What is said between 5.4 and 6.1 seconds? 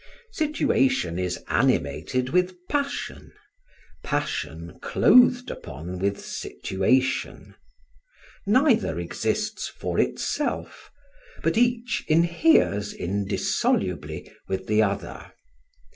upon